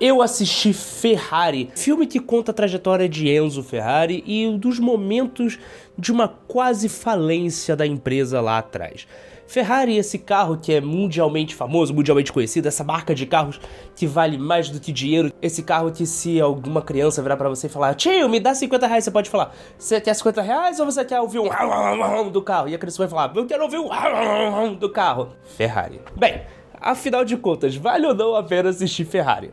[0.00, 5.58] eu assisti Ferrari, filme que conta a trajetória de Enzo Ferrari e dos momentos
[5.98, 9.06] de uma quase falência da empresa lá atrás.
[9.48, 13.58] Ferrari, esse carro que é mundialmente famoso, mundialmente conhecido, essa marca de carros
[13.96, 17.66] que vale mais do que dinheiro, esse carro que se alguma criança virar para você
[17.66, 20.84] e falar, tio, me dá 50 reais, você pode falar, você quer 50 reais ou
[20.84, 22.68] você quer ouvir um do carro?
[22.68, 25.30] E a criança vai falar, eu quero ouvir um do carro.
[25.56, 25.98] Ferrari.
[26.14, 26.42] Bem,
[26.78, 29.50] afinal de contas, vale ou não a pena assistir Ferrari?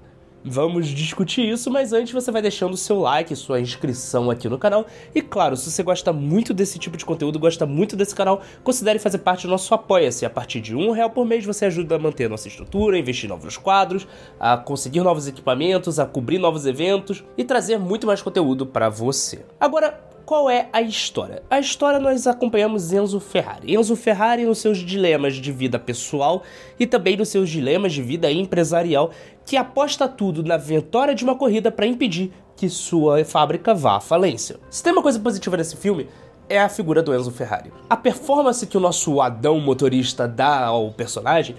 [0.47, 4.59] Vamos discutir isso, mas antes você vai deixando o seu like, sua inscrição aqui no
[4.59, 4.85] canal.
[5.15, 8.99] E claro, se você gosta muito desse tipo de conteúdo, gosta muito desse canal, considere
[8.99, 10.23] fazer parte do nosso Apoia-se.
[10.23, 12.99] A partir de um real por mês você ajuda a manter a nossa estrutura, a
[12.99, 14.07] investir em novos quadros,
[14.39, 19.43] a conseguir novos equipamentos, a cobrir novos eventos e trazer muito mais conteúdo para você.
[19.59, 21.43] Agora, qual é a história?
[21.49, 23.75] A história nós acompanhamos Enzo Ferrari.
[23.75, 26.41] Enzo Ferrari nos seus dilemas de vida pessoal
[26.79, 29.11] e também nos seus dilemas de vida empresarial,
[29.45, 33.99] que aposta tudo na vitória de uma corrida para impedir que sua fábrica vá à
[33.99, 34.57] falência.
[34.69, 36.07] Se tem uma coisa positiva nesse filme,
[36.49, 37.71] é a figura do Enzo Ferrari.
[37.87, 41.55] A performance que o nosso Adão motorista dá ao personagem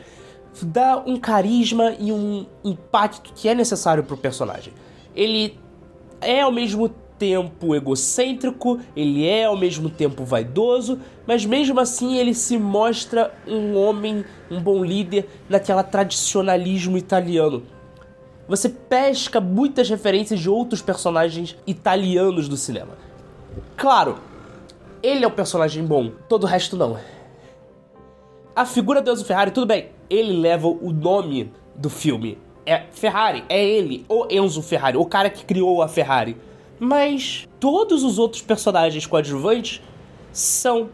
[0.62, 4.72] dá um carisma e um impacto que é necessário para o personagem.
[5.14, 5.56] Ele
[6.20, 7.05] é ao mesmo tempo
[7.74, 14.24] egocêntrico, ele é ao mesmo tempo vaidoso, mas mesmo assim ele se mostra um homem,
[14.50, 17.62] um bom líder naquela tradicionalismo italiano.
[18.48, 22.96] Você pesca muitas referências de outros personagens italianos do cinema.
[23.76, 24.18] Claro,
[25.02, 26.98] ele é o personagem bom, todo o resto não.
[28.54, 32.38] A figura do Enzo Ferrari, tudo bem, ele leva o nome do filme.
[32.64, 36.36] É Ferrari, é ele, o Enzo Ferrari, o cara que criou a Ferrari.
[36.78, 39.80] Mas todos os outros personagens coadjuvantes
[40.32, 40.90] são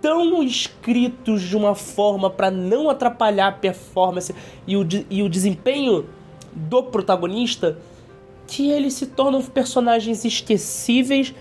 [0.00, 4.34] tão escritos de uma forma para não atrapalhar a performance
[4.66, 6.06] e o, e o desempenho
[6.52, 7.78] do protagonista
[8.46, 11.32] que eles se tornam personagens esquecíveis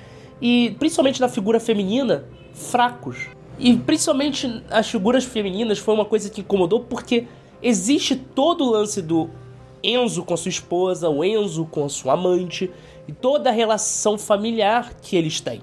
[0.42, 3.27] e, principalmente na figura feminina, fracos.
[3.58, 7.27] E principalmente as figuras femininas foi uma coisa que incomodou porque
[7.61, 9.30] existe todo o lance do
[9.84, 12.70] Enzo com sua esposa, o Enzo com sua amante
[13.08, 15.62] e toda a relação familiar que eles têm.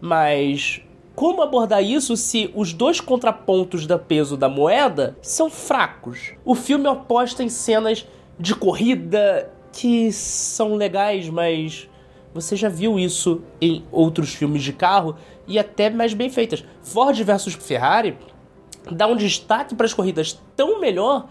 [0.00, 0.82] Mas
[1.14, 6.34] como abordar isso se os dois contrapontos da peso da moeda são fracos?
[6.44, 8.06] O filme aposta em cenas
[8.38, 11.88] de corrida que são legais, mas
[12.34, 15.16] você já viu isso em outros filmes de carro
[15.46, 16.62] e até mais bem feitas.
[16.82, 18.18] Ford versus Ferrari
[18.90, 21.28] dá um destaque para as corridas tão melhor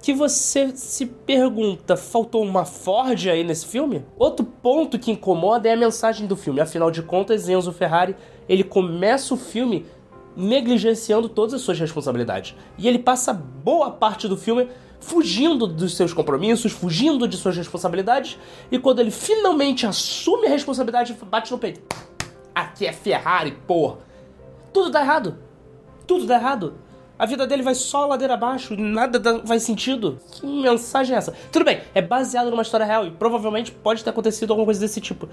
[0.00, 4.04] que você se pergunta, faltou uma Ford aí nesse filme?
[4.18, 6.60] Outro ponto que incomoda é a mensagem do filme.
[6.60, 8.16] Afinal de contas, Enzo Ferrari,
[8.48, 9.86] ele começa o filme
[10.36, 12.54] negligenciando todas as suas responsabilidades.
[12.78, 14.68] E ele passa boa parte do filme
[15.00, 18.38] fugindo dos seus compromissos, fugindo de suas responsabilidades,
[18.70, 21.80] e quando ele finalmente assume a responsabilidade, bate no peito.
[22.54, 23.98] Aqui é Ferrari, porra.
[24.72, 25.38] Tudo dá errado.
[26.06, 26.74] Tudo dá errado.
[27.18, 30.20] A vida dele vai só ladeira abaixo, nada faz sentido.
[30.30, 31.34] Que mensagem é essa?
[31.50, 35.00] Tudo bem, é baseado numa história real e provavelmente pode ter acontecido alguma coisa desse
[35.00, 35.28] tipo.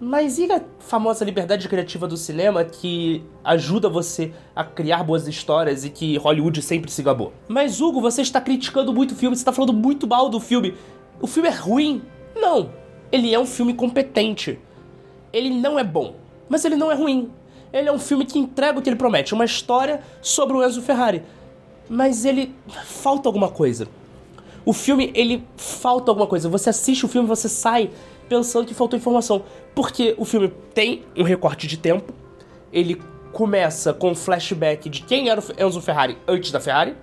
[0.00, 5.84] Mas e a famosa liberdade criativa do cinema que ajuda você a criar boas histórias
[5.84, 7.34] e que Hollywood sempre se gabou?
[7.46, 10.74] Mas Hugo, você está criticando muito o filme, você está falando muito mal do filme.
[11.20, 12.00] O filme é ruim?
[12.34, 12.70] Não.
[13.12, 14.58] Ele é um filme competente.
[15.34, 16.14] Ele não é bom,
[16.48, 17.30] mas ele não é ruim.
[17.72, 20.82] Ele é um filme que entrega o que ele promete, uma história sobre o Enzo
[20.82, 21.22] Ferrari.
[21.88, 22.54] Mas ele
[22.84, 23.88] falta alguma coisa.
[24.64, 26.48] O filme, ele falta alguma coisa.
[26.48, 27.90] Você assiste o filme, você sai
[28.28, 29.42] pensando que faltou informação.
[29.74, 32.12] Porque o filme tem um recorte de tempo.
[32.72, 33.00] Ele
[33.32, 36.96] começa com um flashback de quem era o Enzo Ferrari antes da Ferrari.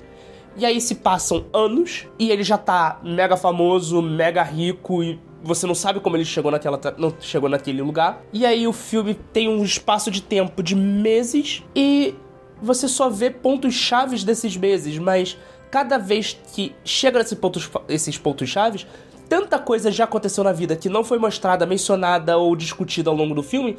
[0.57, 5.65] E aí se passam anos e ele já tá mega famoso, mega rico e você
[5.67, 8.21] não sabe como ele chegou naquela não chegou naquele lugar.
[8.33, 12.15] E aí o filme tem um espaço de tempo de meses e
[12.61, 15.37] você só vê pontos chaves desses meses, mas
[15.69, 18.87] cada vez que chega nesse pontos, esses pontos chaves,
[19.29, 23.35] tanta coisa já aconteceu na vida que não foi mostrada, mencionada ou discutida ao longo
[23.35, 23.77] do filme,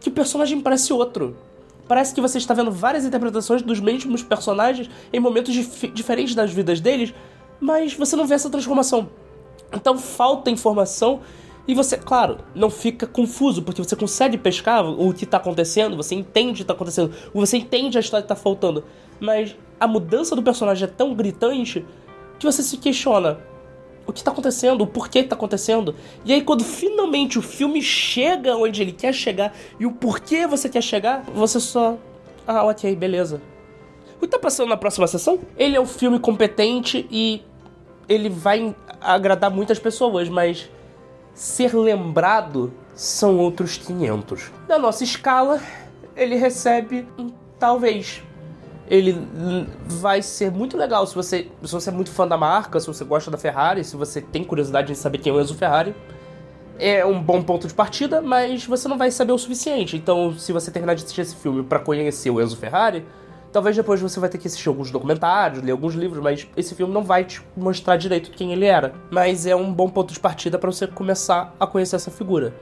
[0.00, 1.36] que o personagem parece outro.
[1.86, 6.50] Parece que você está vendo várias interpretações dos mesmos personagens em momentos dif diferentes das
[6.50, 7.12] vidas deles,
[7.60, 9.08] mas você não vê essa transformação.
[9.74, 11.20] Então falta informação
[11.66, 16.14] e você, claro, não fica confuso, porque você consegue pescar o que está acontecendo, você
[16.14, 18.84] entende o que está acontecendo, você entende a história que está faltando.
[19.18, 21.84] Mas a mudança do personagem é tão gritante
[22.38, 23.38] que você se questiona
[24.06, 25.94] o que está acontecendo, o porquê está acontecendo.
[26.24, 30.68] E aí, quando finalmente o filme chega onde ele quer chegar e o porquê você
[30.68, 31.96] quer chegar, você só.
[32.46, 33.40] Ah, ok, beleza.
[34.16, 35.38] O que está passando na próxima sessão?
[35.56, 37.42] Ele é um filme competente e
[38.06, 38.74] ele vai
[39.04, 40.70] agradar muitas pessoas, mas
[41.34, 44.50] ser lembrado são outros 500.
[44.68, 45.60] Na nossa escala,
[46.16, 48.22] ele recebe um talvez.
[48.88, 49.26] Ele
[49.86, 53.04] vai ser muito legal se você, se você é muito fã da marca, se você
[53.04, 55.94] gosta da Ferrari, se você tem curiosidade em saber quem é o Enzo Ferrari.
[56.78, 59.96] É um bom ponto de partida, mas você não vai saber o suficiente.
[59.96, 63.06] Então, se você terminar de assistir esse filme para conhecer o Enzo Ferrari,
[63.54, 66.92] talvez depois você vai ter que assistir alguns documentários, ler alguns livros, mas esse filme
[66.92, 68.92] não vai te mostrar direito quem ele era.
[69.12, 72.52] Mas é um bom ponto de partida para você começar a conhecer essa figura.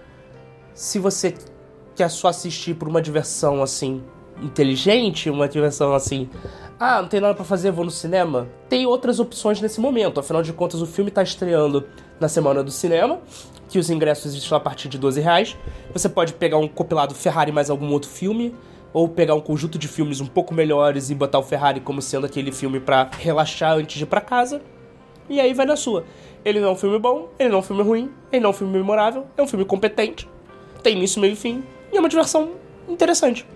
[0.74, 1.34] Se você
[1.96, 4.04] quer só assistir por uma diversão assim
[4.42, 6.28] inteligente, uma diversão assim,
[6.78, 8.46] ah, não tem nada para fazer, vou no cinema.
[8.68, 10.20] Tem outras opções nesse momento.
[10.20, 11.86] Afinal de contas, o filme tá estreando
[12.20, 13.18] na semana do cinema,
[13.66, 15.56] que os ingressos estão a partir de 12 reais.
[15.94, 18.54] Você pode pegar um compilado Ferrari mais algum outro filme,
[18.92, 22.26] ou pegar um conjunto de filmes um pouco melhores e botar o Ferrari como sendo
[22.26, 24.60] aquele filme para relaxar antes de ir para casa.
[25.28, 26.04] E aí vai na sua.
[26.44, 28.50] Ele não é um filme bom, ele não é um filme ruim, ele não é
[28.50, 30.28] um filme memorável, é um filme competente,
[30.82, 31.62] tem início, meio e fim,
[31.92, 32.50] e é uma diversão
[32.88, 33.46] interessante.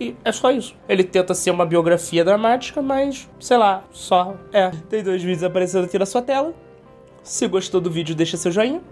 [0.00, 0.74] E é só isso.
[0.88, 4.70] Ele tenta ser uma biografia dramática, mas, sei lá, só é.
[4.88, 6.52] Tem dois vídeos aparecendo aqui na sua tela.
[7.22, 8.82] Se gostou do vídeo, deixa seu joinha.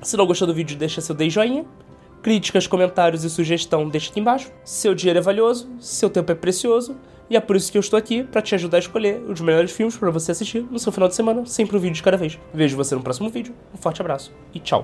[0.00, 1.66] Se não gostou do vídeo, deixa seu dei joinha.
[2.22, 4.50] Críticas, comentários e sugestão, deixa aqui embaixo.
[4.64, 6.96] Seu dinheiro é valioso, seu tempo é precioso.
[7.30, 9.70] E é por isso que eu estou aqui, para te ajudar a escolher os melhores
[9.70, 12.38] filmes para você assistir no seu final de semana, sempre um vídeo de cada vez.
[12.54, 14.76] Vejo você no próximo vídeo, um forte abraço e tchau!